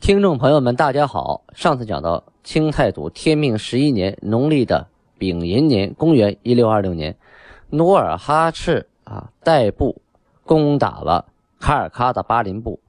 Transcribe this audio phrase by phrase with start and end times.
[0.00, 1.42] 听众朋友们，大家好。
[1.52, 4.86] 上次讲到清太祖天命十一年农历的
[5.18, 7.16] 丙寅年，公元一六二六年，
[7.70, 10.00] 努尔哈赤啊带部
[10.46, 11.26] 攻打了
[11.58, 12.80] 卡尔喀的巴林部，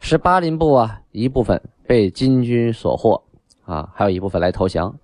[0.00, 3.22] 使巴林部啊一部分被金军所获
[3.64, 4.96] 啊，还有一部分来投降，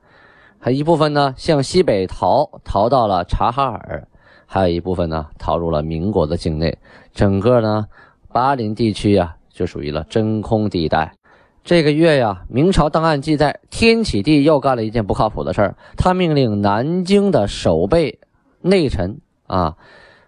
[0.58, 4.08] 还一部分呢向西北逃，逃到了察哈尔，
[4.46, 6.76] 还有一部分呢逃入了民国的境内。
[7.12, 7.86] 整个呢
[8.32, 11.14] 巴林地区啊就属于了真空地带。
[11.64, 15.76] 这个月呀，明朝档案记载，天启帝又干了一件不靠谱的事儿。
[15.96, 18.18] 他命令南京的守备
[18.60, 19.76] 内臣啊，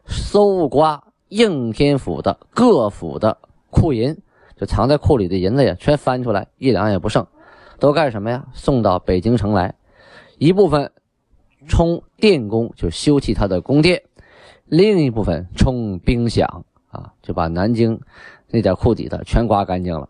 [0.06, 3.38] 搜刮应天府的各府的
[3.70, 4.16] 库银，
[4.56, 7.26] 就藏在库里的银子呀，全翻出来，一两也不剩，
[7.80, 8.46] 都干什么呀？
[8.52, 9.74] 送到北京城来，
[10.38, 10.92] 一部分
[11.66, 13.98] 充电工，就修葺他的宫殿；
[14.66, 16.44] 另一部分充兵饷
[16.91, 18.00] 啊，就把南京
[18.50, 20.08] 那点库底子全刮干净了。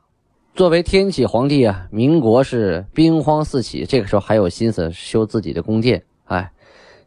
[0.54, 6.48] 作为天启皇帝啊，民国是兵荒四起，这个时候还有心思修自己的宫殿，哎，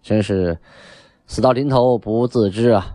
[0.03, 0.59] 真是
[1.27, 2.93] 死到临头不自知啊！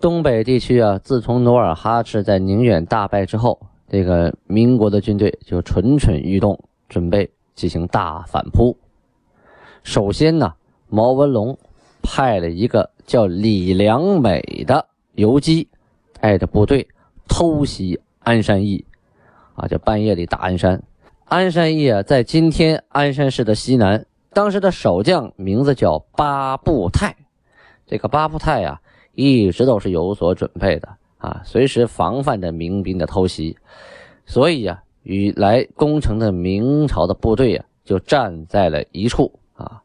[0.00, 8.76] 东北地区啊，自从努尔哈赤在宁远大败之后，这个民国的军队就蠢蠢欲动，准备进行大反扑。
[9.84, 10.52] 首先呢，
[10.88, 11.56] 毛文龙
[12.02, 15.68] 派了一个叫李良美的游击，
[16.20, 16.88] 带着部队
[17.28, 18.84] 偷袭鞍山驿。
[19.56, 20.82] 啊，就半夜里打鞍山，
[21.24, 24.06] 鞍山驿啊，在今天鞍山市的西南。
[24.32, 27.16] 当时的守将名字叫八步泰，
[27.86, 28.82] 这个八步泰呀，
[29.14, 33.56] 一直都是有所准备的啊，随时防范着民兵的偷袭。
[34.26, 39.80] 所以呀，与来攻城的明朝的部队呀，就站在了一处啊。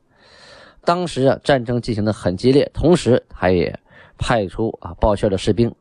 [0.84, 3.80] 当时啊，战争进行的很激烈，同时他也
[4.18, 5.74] 派出啊报信的士兵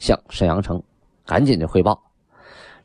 [0.00, 0.82] 向沈阳城
[1.24, 2.02] 赶紧的汇报。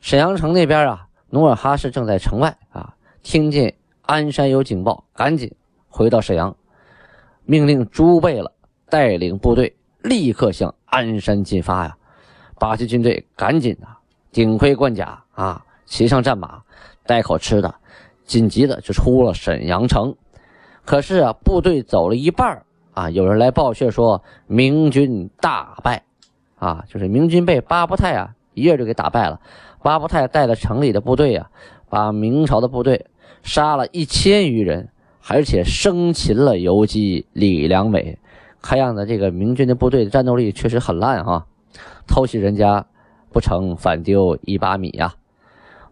[0.02, 5.54] 沈阳城那边啊，努尔哈赤正在城外啊，听见鞍山有警报，赶紧
[5.88, 6.56] 回到沈阳，
[7.44, 8.52] 命令朱贝勒
[8.90, 11.96] 带领部队立刻向鞍山进发呀。
[12.58, 13.86] 八旗军队赶紧的
[14.32, 16.60] 顶盔贯甲啊，骑上战马，
[17.06, 17.72] 带口吃的，
[18.24, 20.16] 紧急的就出了沈阳城。
[20.84, 26.02] 可是啊，部队走了一半啊，有人来报信说明军大败
[26.58, 29.40] 啊，就是明军被八不泰啊一夜就给打败了。
[29.82, 31.50] 巴布泰带着城里的部队啊，
[31.90, 33.06] 把明朝的部队
[33.42, 34.88] 杀了一千余人，
[35.26, 38.18] 而且生擒了游击李良美。
[38.60, 41.46] 看样子这个明军的部队的战斗力确实很烂啊！
[42.06, 42.86] 偷袭人家
[43.32, 45.14] 不成，反丢一把米呀！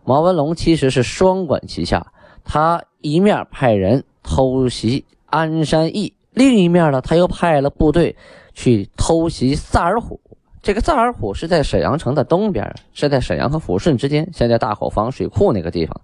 [0.05, 2.13] 毛文龙其实是双管齐下，
[2.45, 8.15] 他一面派人偷袭鞍山驿，另一面呢，他又派了部队
[8.55, 10.21] 去偷袭萨尔浒。
[10.63, 16.01] 这个萨尔浒是在沈阳城的东边，是在沈阳和抚顺之间，现在大口房水库那个地方，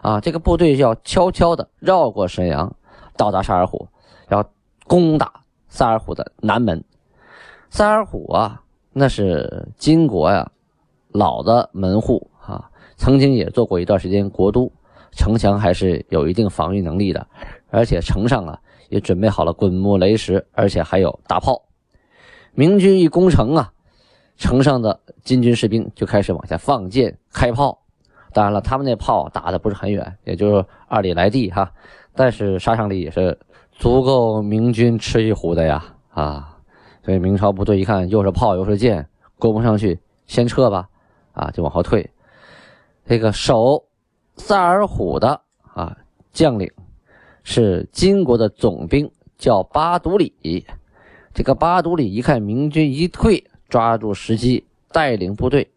[0.00, 2.74] 啊，这个部队要悄悄的绕过沈阳，
[3.18, 3.88] 到达萨尔浒，
[4.30, 4.42] 要
[4.86, 5.30] 攻打
[5.68, 6.82] 萨尔浒的南门。
[7.68, 8.62] 萨尔浒啊，
[8.94, 10.50] 那是金国呀
[11.08, 14.72] 老的门户啊，曾经也做过一段时间国都，
[15.12, 17.26] 城墙还是有一定防御能力的，
[17.68, 21.62] 而且城上啊也准备好了滚木雷石，而且还有大炮。
[22.54, 23.70] 明军一攻城啊。
[24.40, 27.78] 城上的金军士兵就开始往下放箭开炮，
[28.32, 31.70] 当然了，他们那炮打的不是很远，也就二里来地哈，
[32.14, 33.38] 但是杀伤力也是
[33.70, 36.56] 足够明军吃一壶的呀啊！
[37.04, 39.06] 所以明朝部队一看又是炮又是箭，
[39.38, 40.88] 攻不上去，先撤吧，
[41.32, 42.10] 啊，就往后退。
[43.04, 43.84] 这个守
[44.36, 45.38] 萨尔浒的
[45.74, 45.94] 啊
[46.32, 46.70] 将领
[47.44, 50.64] 是金国的总兵，叫巴独里。
[51.34, 53.44] 这个巴独里一看明军一退。
[53.70, 54.62] 抓住时机，
[54.92, 55.70] 带领部队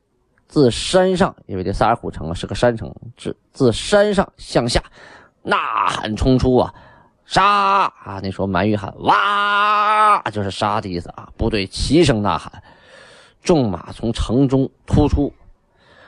[0.47, 4.83] 自山上，因为这萨尔浒城啊是个山城，自自山上向下
[5.43, 5.55] 呐
[5.87, 6.73] 喊冲出啊，
[7.25, 7.43] 杀
[7.85, 8.19] 啊！
[8.21, 11.29] 那时候满语喊哇，就是杀的意思啊。
[11.37, 12.51] 部队齐声呐喊，
[13.41, 15.31] 众马从城中突出，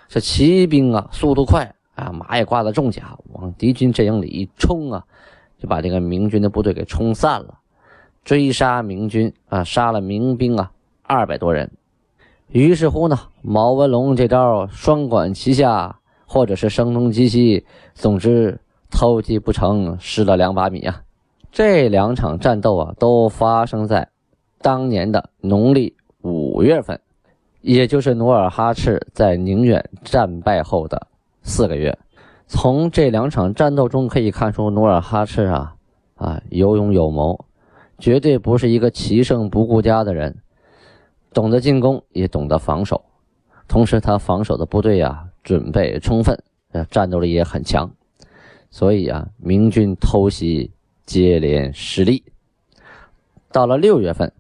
[0.07, 5.03] 这骑兵啊速度快啊，马也挂了重甲，往敌军阵营里一冲啊，
[5.57, 7.59] 就把这个明军的部队给冲散了，
[8.23, 10.71] 追杀明军啊，杀了明兵啊。
[11.07, 11.71] 二百多人，
[12.47, 18.59] 于是乎呢，毛文龙这招双管齐下，或者是声东击西，总之
[18.89, 21.03] 偷鸡不成失了两把米啊！
[21.51, 24.09] 这两场战斗啊，都发生在
[24.61, 26.99] 当年的农历五月份，
[27.61, 31.07] 也就是努尔哈赤在宁远战败后的
[31.43, 31.95] 四个月。
[32.47, 35.75] 从这两场战斗中可以看出，努尔哈赤啊
[36.15, 37.45] 啊有勇有谋，
[37.99, 40.35] 绝对不是一个骑胜不顾家的人，
[41.35, 43.03] 懂得进攻也懂得防守，
[43.67, 46.41] 同时他防守的部队啊准备充分，
[46.89, 47.91] 战斗力也很强，
[48.71, 50.71] 所以啊明军偷袭
[51.05, 52.23] 接连失利。
[53.51, 54.31] 到了六月份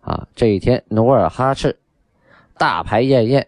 [0.00, 1.78] 啊这一天，努尔哈赤
[2.58, 3.46] 大排宴宴，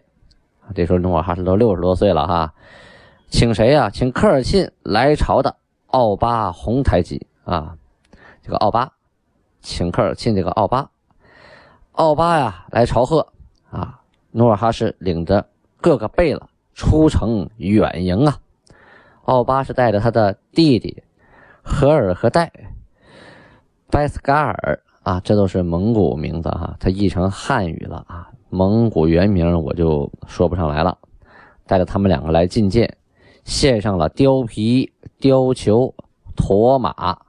[0.73, 2.53] 这时候努尔哈赤都六十多岁了哈。
[3.27, 3.89] 请谁呀？
[3.89, 5.57] 请科尔沁来朝的
[5.87, 7.75] 奥巴洪台吉啊，
[8.41, 8.93] 这个奥巴，
[9.59, 10.89] 请科尔沁这个奥巴，
[11.95, 13.27] 奥巴呀来朝贺
[13.69, 14.01] 啊。
[14.31, 15.47] 努尔哈赤领着
[15.79, 18.37] 各个贝勒出城远迎啊。
[19.23, 21.01] 奥巴是带着他的弟弟
[21.63, 22.51] 和尔和代、
[23.89, 28.29] 拜斯嘎尔啊，这都是蒙古名字哈，他译成汉语了啊。
[28.49, 30.97] 蒙古原名我就说不上来了，
[31.65, 32.97] 带着他们两个来觐见。
[33.45, 35.93] 献上了貂皮、貂裘、
[36.35, 37.19] 驼马，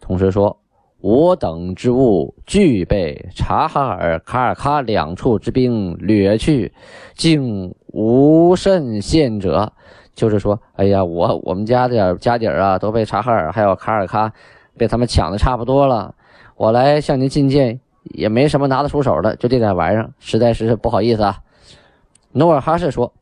[0.00, 0.58] 同时说
[1.04, 6.72] ：“我等之物俱被察哈尔、卡尔喀两处之兵掠去，
[7.14, 9.70] 竟无甚献者。”
[10.16, 14.32] 就是说，哎呀，我我们家的家底儿啊，都被察哈尔还有卡尔喀
[14.78, 16.14] 被他们抢的差不多了。
[16.56, 21.36] 我来向您觐见，也没什么拿得出手的，就这点玩意儿，实在是不好意思啊。
[22.32, 23.12] 努尔哈赤说：“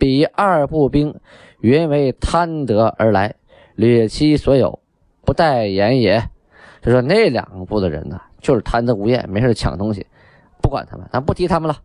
[0.00, 1.14] 比二步兵。”
[1.60, 3.34] 原为贪得而来，
[3.74, 4.78] 掠其所有，
[5.26, 6.30] 不待言也。
[6.86, 10.06] 就说那两个部的人呢，就是贪得无厌，没事抢东西，
[10.62, 11.76] 不管他们，咱不提他们了。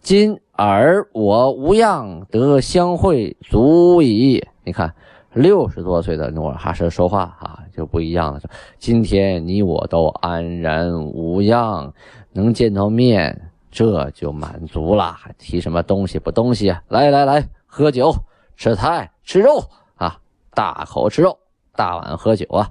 [0.00, 4.42] 今尔我无恙得相会，足矣。
[4.64, 4.94] 你看，
[5.34, 8.40] 六十多岁的努尔哈赤说话啊，就不一样了。
[8.78, 11.92] 今天你我都安然无恙，
[12.32, 16.82] 能见到面，这就满足了，还提什么东西不东西啊？
[16.88, 18.14] 来来来，喝酒。
[18.56, 19.62] 吃菜吃肉
[19.96, 20.18] 啊，
[20.54, 21.38] 大口吃肉，
[21.74, 22.70] 大碗喝酒啊。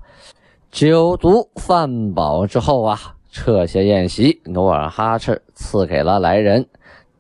[0.72, 3.00] 酒足饭饱之后啊，
[3.32, 6.68] 撤下宴席，努尔哈赤赐给了来人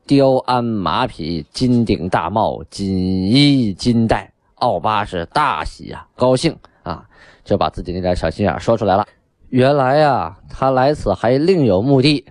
[0.06, 4.31] 雕鞍马匹、金顶大帽、锦衣金带。
[4.56, 7.06] 奥巴是大喜呀，高兴啊，
[7.44, 9.06] 就把自己那点小心眼说出来了。
[9.50, 12.25] 原来呀，他来此还另有目的，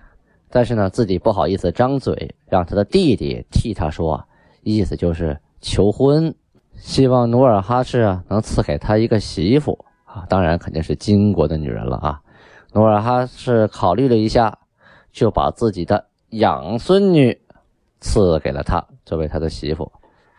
[0.51, 4.25] 但是呢，自己不好意思张嘴，让他的弟弟替他说，
[4.63, 5.39] 意思就是。
[5.67, 6.35] 求婚，
[6.77, 9.83] 希望努尔哈赤啊能赐给他一个媳妇
[10.15, 12.21] 啊，当然肯定是金国的女人了啊。
[12.73, 14.59] 努尔哈赤考虑了一下，
[15.11, 17.41] 就把自己的养孙女
[18.01, 19.91] 赐给了他作为他的媳妇。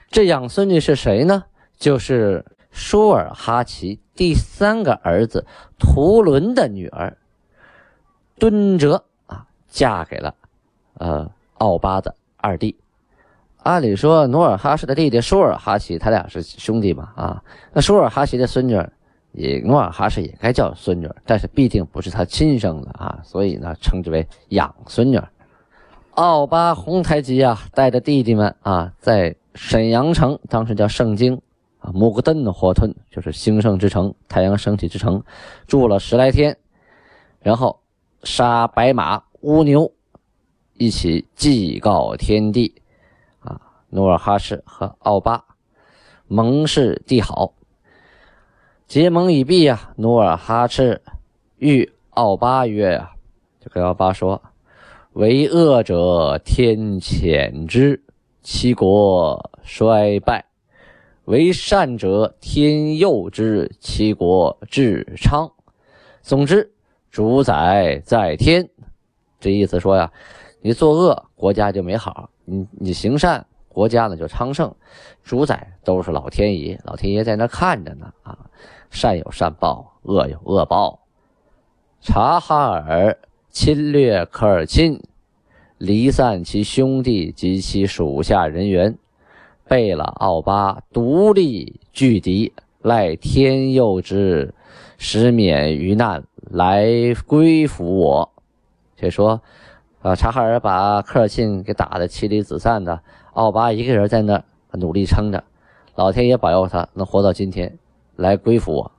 [0.09, 1.43] 这养孙女是谁呢？
[1.77, 5.45] 就是舒尔哈齐第三个儿子
[5.77, 7.17] 图伦的女儿
[8.39, 10.33] 敦哲啊，嫁给了
[10.93, 12.77] 呃奥巴的二弟。
[13.63, 17.11] 按理说，努尔哈赤的弟弟舒尔哈齐，他俩是兄弟嘛？
[17.15, 17.43] 啊，
[17.73, 18.75] 那舒尔哈齐的孙女，
[19.35, 25.21] 也努尔哈赤也该叫孙女，但是毕竟不是他亲生的啊，所以呢，称之为养孙女。
[26.11, 31.41] 奥巴洪台吉啊，带着弟弟们啊，在沈阳城，当时叫盛京
[31.79, 35.21] 啊，木格登的火屯，就是兴盛之城，太阳升起之城，
[35.67, 36.57] 住了十来天，
[37.41, 37.81] 然后
[38.23, 39.91] 杀白马、乌牛，
[40.75, 42.73] 一起祭告天地。
[43.41, 43.59] 啊
[43.89, 45.43] 努尔哈赤和奥巴
[46.27, 47.53] 盟誓缔好，
[48.87, 49.93] 结盟已毕呀。
[49.97, 51.01] 努尔哈赤
[51.57, 53.11] 欲奥巴曰：“呀，
[53.59, 54.41] 就跟奥巴说，
[55.13, 58.01] 为恶者天谴之，
[58.41, 60.45] 其国衰败；
[61.25, 65.51] 为善者天佑之，其国至昌。
[66.21, 66.71] 总之，
[67.09, 68.69] 主宰在天。
[69.39, 70.11] 这意思说呀，
[70.61, 74.73] 你作恶，国家就没好；你你行善。”国家呢就昌盛，
[75.21, 78.39] 主宰都是老天爷，老天爷在那看着呢啊，
[78.95, 81.01] 善有善报，恶有恶报。
[81.99, 83.17] 察哈尔
[83.49, 85.01] 侵略科尔沁，
[85.77, 88.97] 离散其兄弟及其属下人员，
[89.67, 94.53] 贝勒奥巴独立拒敌，赖天佑之，
[94.97, 96.87] 使免于难，来
[97.27, 98.31] 归服我。
[98.95, 99.41] 却说，
[100.01, 103.01] 啊，察哈尔把科尔沁给打得妻离子散的。
[103.33, 105.43] 奥巴一个人在那努力撑着，
[105.95, 107.77] 老天爷保佑他能活到今天，
[108.15, 108.91] 来归服我。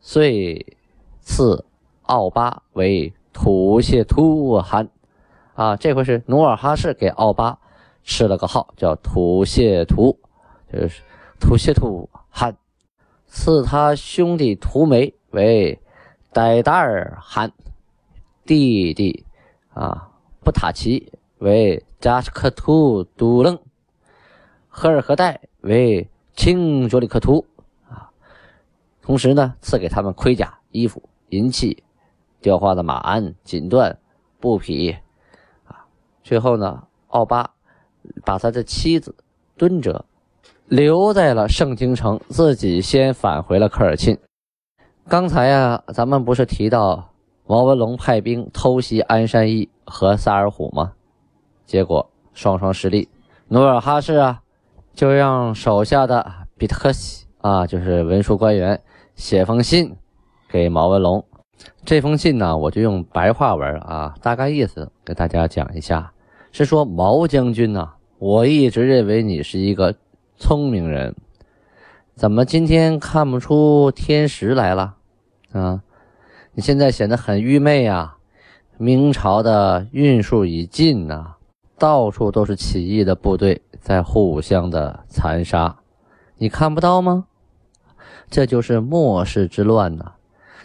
[0.00, 0.76] 遂
[1.20, 1.64] 赐
[2.02, 4.88] 奥巴为土谢图汗，
[5.54, 7.58] 啊，这回是努尔哈赤给奥巴
[8.02, 10.18] 赐了个号，叫土谢图，
[10.72, 11.02] 就是
[11.38, 12.56] 土谢图汗。
[13.26, 15.78] 赐他兄弟图梅为
[16.32, 17.52] 傣达尔汗，
[18.46, 19.26] 弟弟
[19.74, 20.08] 啊
[20.42, 23.58] 布塔齐为扎什克图都楞，
[24.68, 27.44] 赫尔和代为清卓里克图。
[29.08, 31.82] 同时呢，赐给他们盔甲、衣服、银器、
[32.42, 33.96] 雕花的马鞍、锦缎、
[34.38, 34.94] 布匹
[35.64, 35.88] 啊。
[36.22, 37.52] 最后呢，奥巴
[38.22, 39.16] 把他的妻子
[39.56, 40.04] 敦哲。
[40.66, 44.18] 留在了盛京城，自己先返回了科尔沁。
[45.08, 47.14] 刚才呀，咱们不是提到
[47.46, 50.92] 毛文龙派兵偷袭安山一和萨尔虎吗？
[51.64, 53.08] 结果双双失利。
[53.48, 54.42] 努尔哈赤啊，
[54.92, 58.78] 就让手下的比特克西啊，就是文书官员
[59.18, 59.96] 写封信
[60.48, 61.22] 给毛文龙。
[61.84, 66.12] 这封信呢，我就用白话文啊，大概意思给大家讲一下，
[66.52, 69.94] 是说毛将军呐，我一直认为你是一个。
[70.40, 71.16] 聪明人，
[72.14, 74.94] 怎么今天看不出天时来了？
[75.50, 75.82] 啊，
[76.52, 78.18] 你现在显得很愚昧啊！
[78.76, 81.34] 明朝的运数已尽呐，
[81.76, 85.80] 到处都是起义的部队在互相的残杀，
[86.36, 87.26] 你看不到吗？
[88.30, 90.12] 这就是末世之乱呐！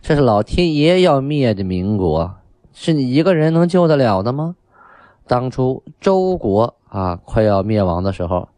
[0.01, 2.35] 这是老天爷要灭的民国，
[2.73, 4.55] 是你一个人能救得了的吗？
[5.27, 8.49] 当初周国啊快要灭亡的时候。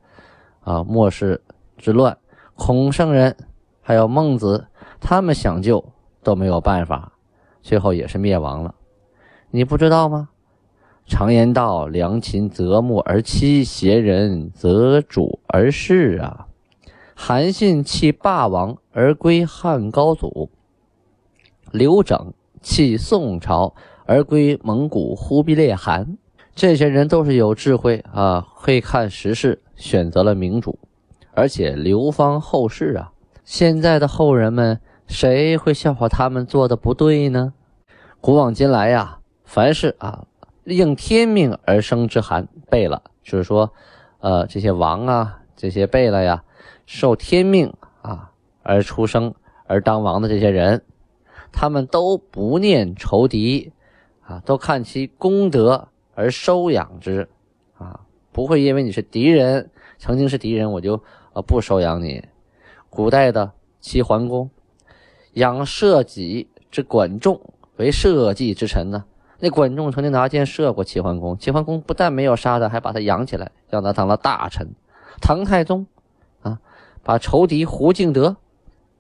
[0.62, 1.44] 啊，末世
[1.78, 2.18] 之乱，
[2.56, 3.38] 孔圣人
[3.84, 4.66] 还有孟子，
[5.00, 5.86] 他们想救
[6.24, 7.12] 都没有办法，
[7.62, 8.74] 最后也是灭亡了。
[9.52, 10.30] 你不知道吗？
[11.06, 16.48] 常言道：“良禽择木而栖，贤人择主而事。”啊，
[17.16, 20.52] 韩信弃霸王而归汉高祖，
[21.72, 23.74] 刘整弃宋朝
[24.06, 26.18] 而归蒙古忽必烈汗。
[26.54, 29.62] 这些人都是有智慧啊，会看时事。
[29.76, 30.80] 选择了明主，
[31.34, 33.12] 而且流芳后世啊！
[33.44, 37.54] 现在的后人们谁会笑话他们做的不对呢？
[38.22, 40.28] 古往今来呀，凡是啊
[40.64, 43.74] 应天命而生之寒贝勒，就是说，
[44.20, 46.45] 呃，这些王啊，这些贝勒呀，
[46.86, 48.32] 受天命啊
[48.64, 49.34] 而出生
[49.68, 50.84] 而当王的这些人，
[51.52, 53.72] 他们都不念仇敌
[54.22, 57.28] 啊，都看其功德而收养之
[57.78, 58.02] 啊。
[58.32, 61.02] 不会因为你是敌人，曾经是敌人，我就
[61.34, 62.24] 呃不收养你。
[62.90, 64.50] 古代的齐桓公
[65.34, 67.42] 养社稷之管仲
[67.78, 69.06] 为社稷之臣呢，
[69.40, 74.76] 那管仲曾经拿箭射过齐桓公，齐桓公不但没有杀他，还把他养起来，让他当了大臣。
[75.22, 75.88] 唐太宗，
[77.06, 78.36] 把仇敌胡敬德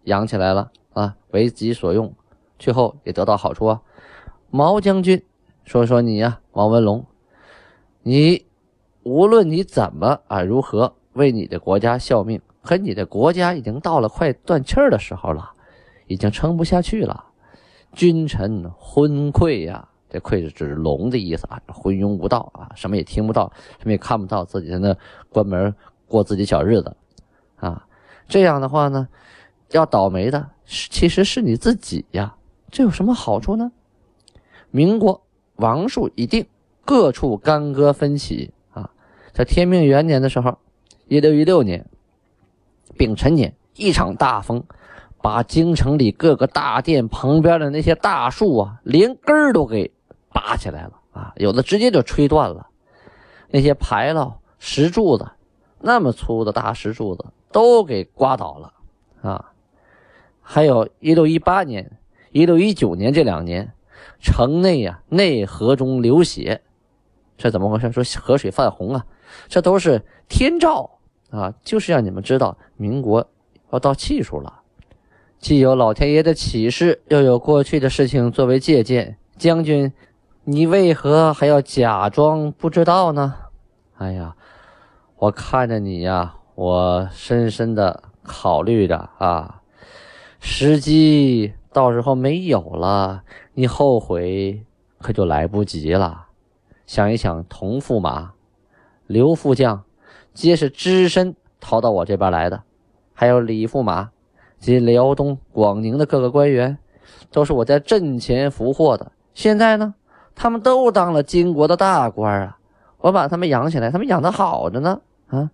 [0.04, 2.14] 养起来了啊，为己所用，
[2.58, 3.82] 最后也得到好处啊。
[4.50, 5.22] 毛将军，
[5.66, 7.06] 说说你呀，王文龙，
[8.04, 8.46] 你。
[9.08, 15.52] 无论你怎么啊，如何为你的国家效命，可你的国家已经到了快断气儿的时候了，
[16.08, 17.24] 已经撑不下去了。
[17.94, 24.98] 君臣昏聩呀，这聩是指聋的意思啊，昏庸无道啊，什么也听不到，什么也看不到，自己在那
[25.30, 25.72] 关门
[26.08, 26.98] 过自己小日子
[27.58, 27.86] 啊。
[28.28, 29.08] 这样的话呢，
[29.72, 32.36] 要倒霉的是其实是你自己呀。
[32.72, 33.72] 这有什么好处呢？
[34.72, 35.22] 民国
[35.56, 36.48] 王数已定，
[36.84, 38.90] 各处干戈纷起啊。
[39.32, 40.58] 在天命元年的时候，
[41.08, 41.86] 一六一六年
[42.98, 44.64] 丙辰年，一场大风
[45.22, 49.92] 把京城里各个大殿旁边的那些大树啊，连根儿都给
[50.34, 51.34] 拔起来了啊！
[51.38, 52.68] 有的直接就吹断了。
[53.50, 55.32] 那些牌楼、石柱子，
[55.80, 58.74] 那么粗的大石柱子都给刮倒了
[59.22, 59.54] 啊！
[60.42, 61.90] 还有一六一八年、
[62.32, 63.72] 一六一九年这两年，
[64.20, 66.62] 城内呀内河中流血，
[67.38, 67.90] 这怎么回事？
[67.94, 69.06] 说河水泛红啊！
[69.48, 73.26] 这都是天照啊，就是让你们知道民国
[73.72, 74.62] 要到气数了。
[75.40, 79.18] 既有老天爷的启示，又有过去的事情作为借鉴。
[79.38, 79.94] 将军，
[80.44, 83.34] 你为何还要假装不知道呢？
[83.98, 84.36] 哎呀，
[85.16, 89.62] 我看着你呀，我深深的考虑着啊，
[90.40, 94.64] 时机到时候没有了，你后悔
[95.00, 96.28] 可就来不及了。
[96.86, 98.32] 想一想，同驸马。
[99.06, 99.84] 刘副将
[100.34, 102.64] 皆是只身逃到我这边来的，
[103.14, 104.12] 还有李驸马
[104.58, 106.78] 及辽东、广宁的各个官员，
[107.32, 109.12] 都是我在阵前俘获的。
[109.34, 109.94] 现在呢，
[110.34, 112.58] 他们都当了金国的大官啊！
[113.00, 115.02] 我把他们养起来，他们养的好着呢。
[115.28, 115.52] 啊，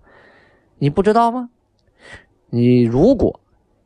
[0.81, 1.51] 你不知道吗？
[2.49, 3.39] 你如果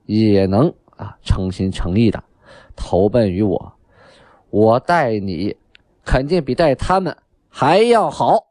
[0.05, 2.23] 也能啊，诚心诚意的
[2.73, 3.73] 投奔于我，
[4.49, 5.57] 我待你
[6.05, 7.17] 肯定比待他们
[7.49, 8.45] 还要好。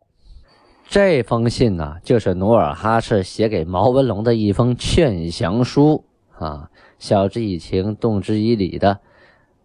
[0.87, 6.05] 这封信呢，就是努尔哈赤写给毛文龙的一封劝降书
[6.39, 9.01] 啊，晓之以情，动之以理的，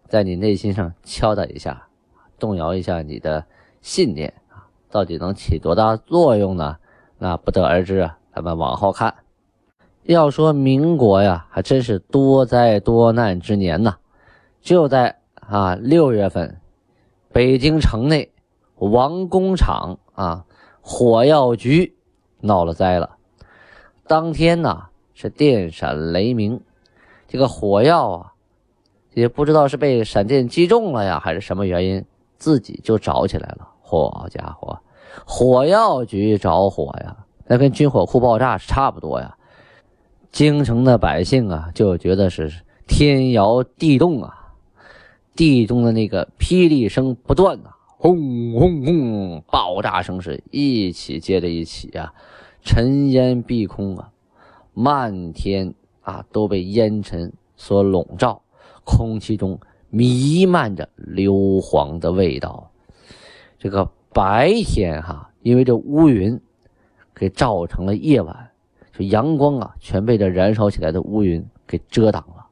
[0.08, 1.86] 在你内心上敲打一下，
[2.38, 3.44] 动摇一下你的
[3.82, 6.78] 信念啊，到底能起多大作用呢？
[7.18, 8.16] 那不得而知啊。
[8.40, 9.16] 咱们往后看，
[10.04, 13.98] 要说民国呀，还真是多灾多难之年呐。
[14.62, 16.58] 就在啊六月份，
[17.32, 18.32] 北京城内
[18.76, 20.46] 王工厂啊
[20.80, 21.94] 火药局
[22.40, 23.18] 闹了灾了。
[24.06, 26.62] 当天呢是电闪雷鸣，
[27.28, 28.32] 这个火药啊
[29.12, 32.02] 也不知道是被闪电击中了呀，还是什么原因，
[32.38, 33.68] 自己就着起来了。
[33.82, 34.78] 好家伙，
[35.26, 37.14] 火药局着火呀！
[37.52, 39.36] 那跟军火库爆炸是差不多呀，
[40.30, 42.52] 京城的百姓啊就觉得是
[42.86, 44.54] 天摇地动啊，
[45.34, 52.14] 地中的那个霹雳声不断呐，轰轰轰，爆炸声是一起接着一起啊，
[52.62, 54.12] 尘烟蔽空啊，
[54.72, 58.40] 漫天啊都被烟尘所笼罩，
[58.84, 62.70] 空气中弥漫着硫磺的味道。
[63.58, 66.40] 这个白天哈，因为这乌云。
[67.20, 68.50] 给照成了夜晚，
[68.94, 72.46] 就阳光啊，全被这燃烧起来的乌云给遮挡了。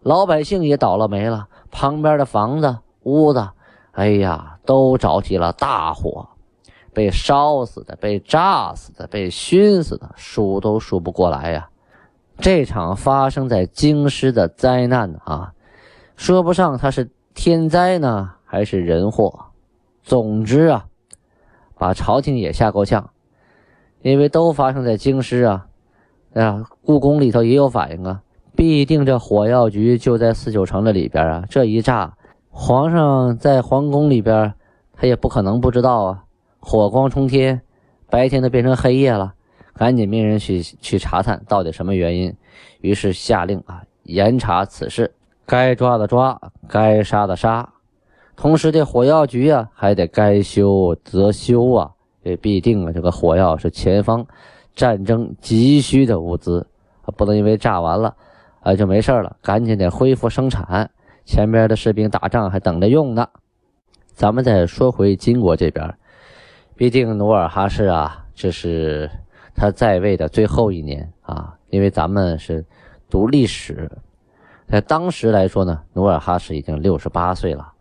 [0.00, 3.50] 老百姓也倒了霉了，旁边的房子、屋子，
[3.90, 6.30] 哎呀，都着起了大火，
[6.94, 11.68] 被烧死的、被炸死的、被熏死的，数都数不过来呀。
[12.38, 15.52] 这场发生在京师的灾难啊，
[16.16, 19.48] 说不上它是天灾呢，还是人祸。
[20.02, 20.86] 总之啊，
[21.76, 23.10] 把朝廷也吓够呛。
[24.02, 25.66] 因为都发生在京师啊，
[26.34, 28.20] 啊，故宫里头也有反应啊，
[28.56, 31.44] 必定这火药局就在四九城的里边啊。
[31.48, 32.14] 这一炸，
[32.50, 34.52] 皇上在皇宫里边，
[34.94, 36.24] 他也不可能不知道啊。
[36.58, 37.62] 火光冲天，
[38.10, 39.34] 白天都变成黑夜了，
[39.74, 42.34] 赶紧命人去去查探到底什么原因。
[42.80, 45.12] 于是下令啊，严查此事，
[45.46, 47.68] 该抓的抓，该杀的杀。
[48.34, 51.92] 同时，这火药局啊，还得该修则修啊。
[52.24, 54.26] 这必定啊，这个火药是前方
[54.74, 56.66] 战争急需的物资，
[57.16, 58.14] 不能因为炸完了
[58.60, 60.90] 啊就没事了，赶紧得恢复生产。
[61.24, 63.28] 前边的士兵打仗还等着用呢。
[64.12, 65.94] 咱们再说回金国这边，
[66.76, 69.10] 毕竟努尔哈赤啊，这是
[69.54, 71.56] 他在位的最后一年啊。
[71.70, 72.64] 因为咱们是
[73.08, 73.90] 读历史，
[74.68, 77.72] 在当时来说呢，努尔哈赤已经六十八岁了，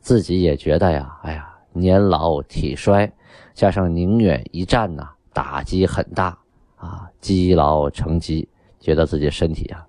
[0.00, 3.10] 自己也觉得呀，哎呀，年老体衰。
[3.58, 6.38] 加上宁远一战呐，打击很大
[6.76, 9.84] 啊，积劳成疾，觉得自己身体啊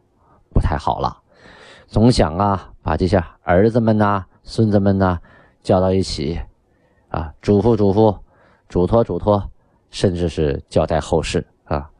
[0.51, 1.15] 不太好了，
[1.85, 5.19] 总想啊把这些儿子们呐、孙子们呐
[5.61, 6.41] 叫到一起
[7.09, 8.17] 啊，嘱咐嘱咐、
[8.67, 9.51] 嘱托嘱托，
[9.91, 11.91] 甚至是交代后事啊。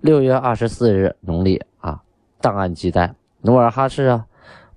[0.00, 2.02] 六月二十四日农历啊，
[2.40, 4.26] 档案记载，努尔哈赤啊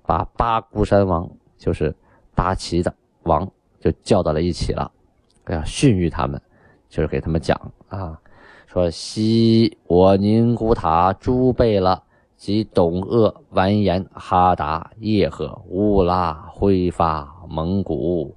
[0.02, 1.96] 把八孤山王，就是
[2.34, 4.92] 八旗的王，就叫到了一起了。
[5.48, 6.40] 要训育他们，
[6.88, 8.16] 就是给他们讲啊，
[8.66, 12.00] 说昔我宁古塔诸贝勒
[12.36, 18.34] 及董鄂完颜哈达叶赫乌拉挥发蒙古，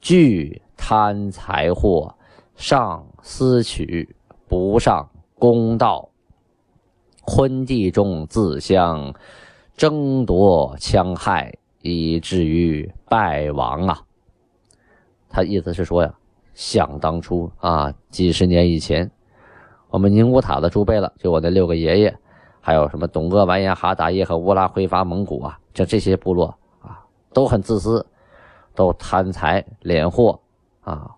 [0.00, 2.14] 俱贪财货，
[2.56, 4.08] 上私取，
[4.48, 5.08] 不上
[5.38, 6.10] 公道，
[7.22, 9.14] 昏地中自相
[9.76, 14.00] 争夺戕害，以至于败亡啊。
[15.28, 16.14] 他意思是说呀。
[16.54, 19.10] 想当初啊，几十年以前，
[19.88, 22.16] 我们宁古塔的诸贝勒，就我那六个爷爷，
[22.60, 28.04] 还有什么董鄂完颜哈达叶和乌拉挥发蒙古啊，就这些部落啊，都很自私，
[28.74, 30.38] 都贪财敛货
[30.82, 31.10] 啊，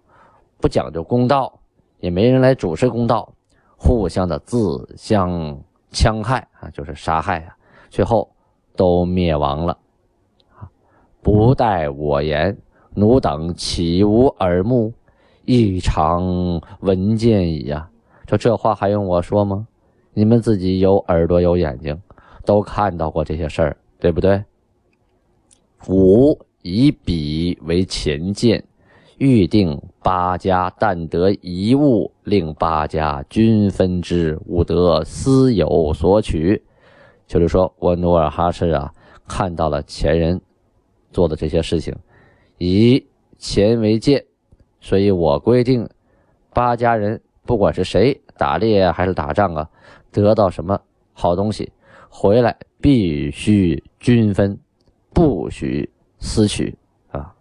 [0.61, 1.53] 不讲究公道，
[1.99, 3.33] 也没人来主持公道，
[3.77, 5.31] 互相的自相
[5.91, 7.57] 戕害啊，就是杀害啊，
[7.91, 8.31] 最后
[8.77, 9.77] 都灭亡了！
[11.21, 12.57] 不待我言，
[12.95, 14.93] 奴等岂无耳目？
[15.45, 17.89] 异常闻见矣呀！
[18.27, 19.67] 这这话还用我说吗？
[20.15, 22.01] 你们自己有耳朵有眼睛，
[22.45, 24.43] 都看到过这些事儿，对不对？
[25.89, 28.63] 吾以彼为前见，
[29.19, 36.63] 预定八家但得一物，令八家均分之，吾得私有所取。
[37.27, 38.93] 就是说我努尔哈赤啊，
[39.27, 40.41] 看到了前人
[41.11, 41.93] 做的这些事情，
[42.59, 43.05] 以
[43.39, 44.25] 钱为鉴。
[44.85, 45.89] 所以我规定，
[46.53, 49.71] 八家人不管是谁打猎还是打仗啊，
[50.11, 50.79] 得到什么
[51.13, 51.73] 好东西
[52.11, 54.59] 回来必须均分，
[55.15, 56.77] 不许私取
[57.13, 57.33] 啊。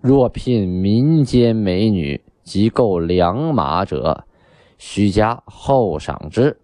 [0.00, 4.24] 若聘民间美女及购良马者，
[4.76, 6.54] 须加厚赏之。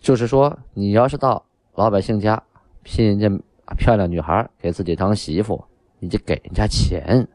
[0.00, 2.42] 就是说，你要是到老百姓家
[2.82, 3.28] 聘人家
[3.76, 5.62] 漂亮女孩给自己当媳妇，
[5.98, 7.28] 你就给人家钱，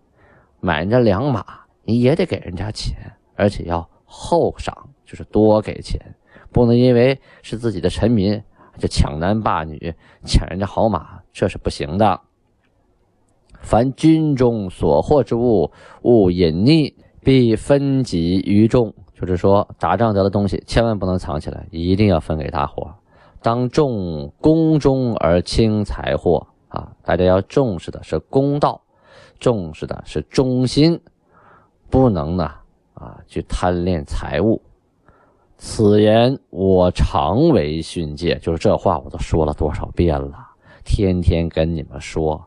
[0.62, 1.46] 买人家良马，
[1.84, 2.98] 你也得给人家钱，
[3.36, 6.00] 而且要厚赏，就是多给钱，
[6.52, 8.42] 不能因为是自己的臣民
[8.78, 9.94] 就抢男霸女，
[10.26, 12.22] 抢人家好马，这是不行的。
[13.62, 15.72] 凡军中所获之物，
[16.04, 18.94] 勿隐匿，必分给于众。
[19.14, 22.96] 就是说，打仗得的东西千万不能藏起来，一定要分给大伙。
[23.42, 26.94] 当重公中而轻财货啊！
[27.04, 28.82] 大家要重视的是公道，
[29.40, 31.00] 重视的是忠心，
[31.90, 32.52] 不能呢
[32.94, 34.62] 啊去贪恋财物。
[35.58, 40.38] 此言我常为训诫，就是这话我都说了多少遍了，
[40.86, 42.44] 天天跟你们说。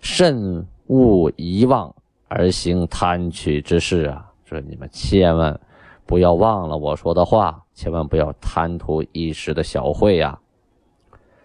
[0.00, 1.94] 慎勿遗忘
[2.28, 4.32] 而行贪取之事啊！
[4.44, 5.60] 说你们千万
[6.06, 10.38] 不要忘了我说的话，千万不要贪图一时的小惠呀。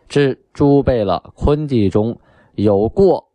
[0.08, 2.18] 至诸贝勒昆弟中
[2.56, 3.27] 有过，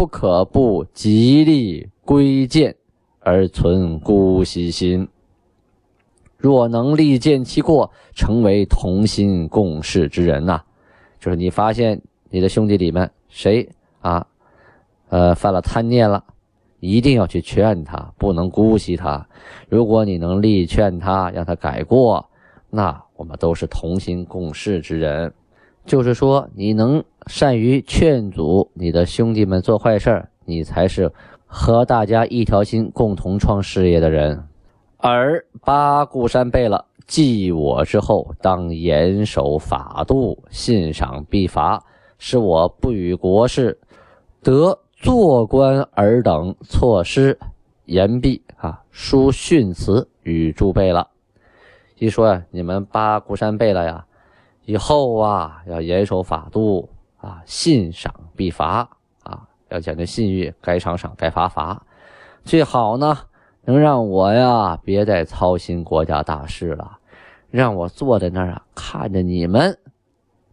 [0.00, 2.74] 不可不极力归谏
[3.18, 5.06] 而存姑息心。
[6.38, 10.62] 若能力见其过，成为同心共事之人呐，
[11.18, 13.68] 就是你发现你的兄弟里面谁
[14.00, 14.26] 啊？
[15.10, 16.24] 呃，犯了贪念了，
[16.78, 19.28] 一定要去劝他，不能姑息他。
[19.68, 22.26] 如果你能力劝他，让他改过，
[22.70, 25.30] 那我们都是同心共事之人。
[25.84, 31.12] 就是说，你能善于劝阻你的兄弟们做坏事你才是
[31.46, 34.44] 和大家一条心、共同创事业的人。
[34.98, 41.82] 而八固山贝勒继我之后，当严守法度，信赏必罚，
[42.18, 43.78] 使我不与国事
[44.42, 44.78] 得。
[45.02, 47.38] 做官尔等措施
[47.86, 51.08] 严毕啊，书训词与诸贝勒。
[51.96, 54.04] 一说呀，你们八固山贝勒呀，
[54.64, 58.88] 以后啊要严守法度啊，信赏必罚
[59.22, 61.84] 啊，要讲究信誉，该赏赏，该罚罚。
[62.44, 63.18] 最好呢，
[63.62, 66.98] 能让我呀别再操心国家大事了，
[67.50, 69.78] 让我坐在那儿啊，看着你们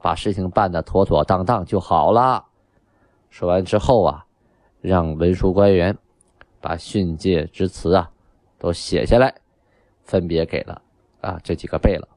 [0.01, 2.45] 把事情办得妥妥当当就好了。
[3.29, 4.23] 说完之后啊。
[4.79, 5.97] 让文书官员
[6.61, 8.09] 把训诫之词啊
[8.59, 9.33] 都写下来，
[10.03, 10.81] 分别给了
[11.19, 12.07] 啊这几个贝勒。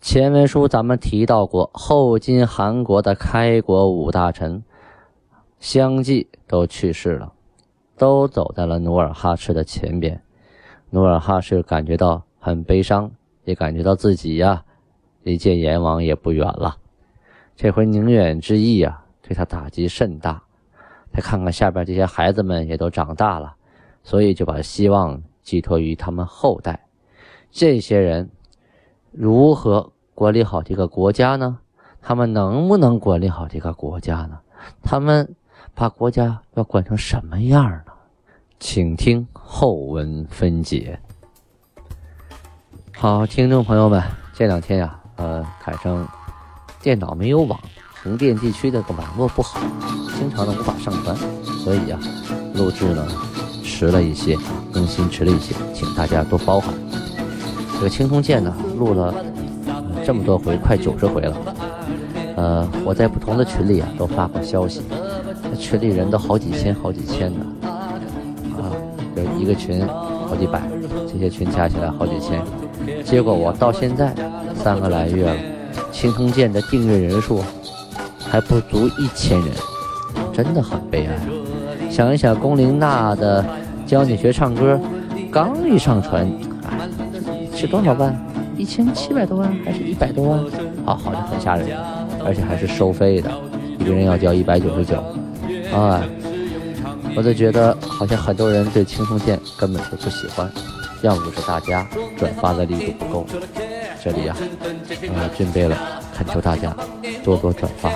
[0.00, 4.62] 前文书咱们提到过，后金韩国的开国五大臣
[5.58, 7.32] 相继都去世了，
[7.96, 10.22] 都走在了努尔哈赤的前边。
[10.90, 13.10] 努尔哈赤感觉到很悲伤，
[13.44, 14.64] 也感觉到自己呀
[15.24, 16.76] 离见阎王也不远了。
[17.56, 20.40] 这回宁远之役啊，对他打击甚大。
[21.12, 23.56] 再看看下边这些孩子们也都长大了，
[24.04, 26.86] 所以就把希望寄托于他们后代。
[27.50, 28.30] 这些人
[29.12, 31.58] 如何管理好这个国家呢？
[32.00, 34.38] 他们能不能管理好这个国家呢？
[34.82, 35.34] 他们
[35.74, 37.92] 把国家要管成什么样呢？
[38.60, 40.98] 请听后文分解。
[42.96, 44.02] 好，听众朋友们，
[44.34, 46.06] 这两天呀，呃，赶上
[46.82, 47.58] 电脑没有网。
[48.00, 49.60] 横店地区的网络不好，
[50.16, 51.98] 经常的无法上传，所以呀，
[52.54, 53.06] 录制呢
[53.62, 54.36] 迟了一些，
[54.72, 56.72] 更新迟了一些，请大家多包涵。
[57.78, 59.14] 这个青铜剑呢，录了
[60.04, 61.36] 这么多回，快九十回了。
[62.34, 64.82] 呃，我在不同的群里啊都发过消息，
[65.48, 67.38] 那群里人都好几千、好几千的，
[68.58, 68.74] 啊，
[69.14, 69.86] 就一个群
[70.26, 70.60] 好几百，
[71.06, 72.42] 这些群加起来好几千。
[73.04, 74.12] 结果我到现在
[74.56, 75.36] 三个来月了，
[75.92, 77.40] 青铜剑的订阅人数。
[78.30, 79.48] 还不足一千人，
[80.34, 81.18] 真的很悲哀。
[81.88, 83.42] 想一想，龚琳娜的
[83.86, 84.78] 教你学唱歌，
[85.32, 86.30] 刚一上传，
[87.58, 88.16] 是多少万？
[88.56, 90.38] 一千七百多万还是一百多万？
[90.86, 91.76] 啊，好像很吓人，
[92.24, 93.28] 而且还是收费的，
[93.80, 94.96] 一个人要交一百九十九。
[95.74, 96.00] 啊，
[97.16, 100.48] 我就觉得好像很多人对青松剑根本就不喜欢，
[101.02, 101.84] 要不是大家
[102.16, 103.26] 转发的力度不够。
[104.00, 104.36] 这里呀，
[105.16, 105.76] 呃，军备了，
[106.16, 106.72] 恳求大家
[107.24, 107.90] 多多转发。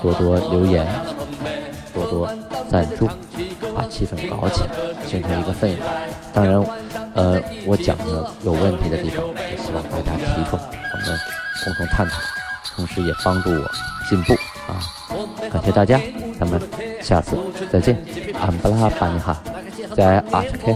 [0.00, 0.86] 多多留言，
[1.92, 2.28] 多多
[2.70, 3.08] 赞助，
[3.74, 4.68] 把气氛搞起来，
[5.06, 5.78] 形成一个氛围。
[6.32, 6.64] 当然，
[7.14, 11.20] 呃，我讲的有问题的地方，也希望大家提出，我们
[11.64, 12.20] 共同探讨，
[12.74, 13.70] 同时也帮助我
[14.08, 14.34] 进步
[14.66, 14.80] 啊！
[15.50, 16.00] 感谢大家，
[16.38, 16.60] 咱们
[17.00, 17.36] 下次
[17.70, 17.96] 再见，
[18.40, 19.36] 安布拉巴尼哈，
[19.94, 20.74] 在阿特克。